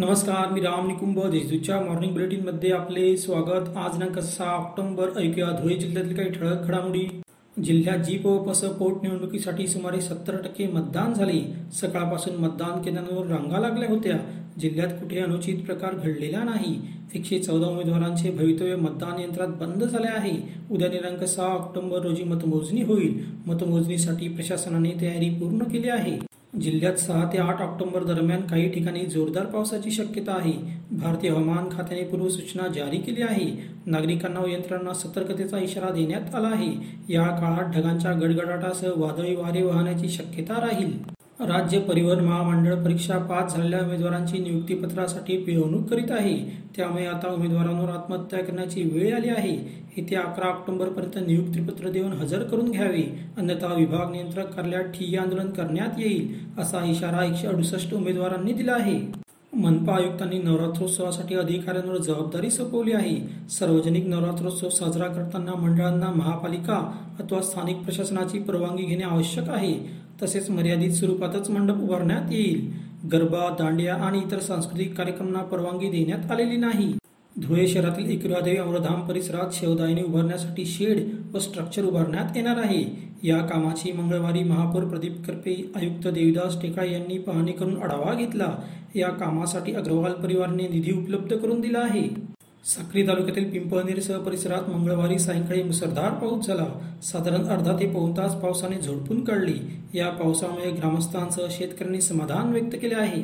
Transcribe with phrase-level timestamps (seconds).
[0.00, 3.76] नमस्कार मी राम निकुंभ देशदूतच्या मॉर्निंग बुलेटिनमध्ये आपले स्वागत.
[3.76, 5.50] आज दिनांक सहा ऑक्टोबर ऐकूया.
[5.50, 7.20] धुळे जिल्ह्यातील काही ठळक घडामोडी.
[7.64, 11.40] जिल्ह्यात जीप व पस पोटनिवडणुकीसाठी सुमारे सत्तर टक्के मतदान झाले.
[11.72, 14.16] सकाळपासून मतदान केंद्रांवर रांगा लागल्या होत्या.
[14.60, 16.74] जिल्ह्यात कुठे अनुचित प्रकार घडलेला नाही.
[17.14, 20.36] एकशे चौदा उमेदवारांचे भवितव्य मतदान यंत्रात बंद झाले आहे.
[20.70, 23.22] उद्या दिनांक सहा ऑक्टोबर रोजी मतमोजणी होईल.
[23.46, 26.18] मतमोजणीसाठी प्रशासनाने तयारी पूर्ण केली आहे.
[26.58, 30.52] जिल्ह्यात सहा ते आठ ऑक्टोबर दरम्यान काही ठिकाणी जोरदार पावसाची शक्यता आहे.
[30.92, 33.68] भारतीय हवामान खात्याने पूर्वसूचना जारी केली आहे.
[33.86, 36.72] नागरिकांना व यंत्रणांना सतर्कतेचा इशारा देण्यात आला आहे.
[37.08, 41.19] या काळात ढगांच्या गडगडाटासह वादळी वारे वाहण्याची शक्यता राहील.
[41.40, 46.36] राज्य परिवहन महामंडळ परीक्षा पास झालेल्या उमेदवारांची नियुक्तीपत्रासाठी पिळवणूक करीत आहे.
[46.76, 49.52] त्यामुळे आता उमेदवारांवर आत्महत्या करण्याची वेळ आली आहे.
[49.96, 53.02] येत्या अकरा ऑक्टोबरपर्यंत नियुक्तीपत्र देऊन हजर करून घ्यावे.
[53.38, 59.00] अन्यथा विभाग नियंत्रक कार्यालयात ठिय्या आंदोलन करण्यात येईल असा इशारा एकशे अडुसष्ट उमेदवारांनी दिला आहे.
[59.54, 63.16] मनपा आयुक्तांनी नवरात्रोत्सवासाठी अधिकाऱ्यांवर जबाबदारी सोपवली आहे.
[63.50, 70.00] सार्वजनिक नवरात्रोत्सव साजरा करताना मंडळांना महापालिका अथवा स्थानिक प्रशासनाची परवानगी घेणे आवश्यक आहे.
[70.22, 72.70] तसेच मर्यादित स्वरूपातच मंडप उभारण्यात येईल.
[73.12, 76.92] गरबा दांडिया आणि इतर सांस्कृतिक कार्यक्रमांना परवानगी देण्यात आलेली नाही.
[77.36, 80.98] धुळे शहरातील एकविरादेवी अमरधाम परिसरात शेवदायनी उभारण्यासाठी शेड
[81.34, 82.84] व स्ट्रक्चर उभारण्यात येणार आहे.
[83.22, 88.54] या कामाची मंगळवारी महापौर प्रदीप करपे आयुक्त देवीदास टेकाळे यांनी पाहणी करून आढावा घेतला.
[88.96, 92.08] या कामासाठी अग्रवाल परिवाराने निधी उपलब्ध करून दिला आहे.
[92.64, 96.66] साक्री तालुक्यातील पिंपळनेरसह परिसरात मंगळवारी सायंकाळी मुसळधार पाऊस झाला.
[97.02, 99.58] साधारण अर्धा ते पाऊन तास पावसाने झोडपून काढली.
[99.94, 103.22] या पावसामुळे ग्रामस्थांसह शेतकऱ्यांनी समाधान व्यक्त केले आहे.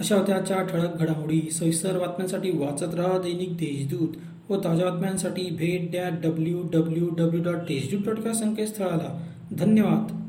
[0.00, 1.40] अशा होत्या आजच्या ठळक घडामोडी.
[1.40, 4.08] सविस्तर बातम्यांसाठी वाचत राहा दैनिक देशदूत
[4.50, 9.26] व ताज्या बातम्यांसाठी भेट at W W W dot Deshdoot dot या संकेतस्थळाला.
[9.52, 10.25] धन्यवाद.